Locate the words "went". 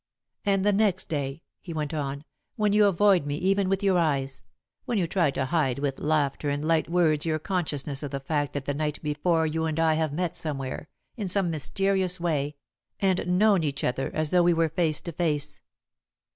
1.75-1.93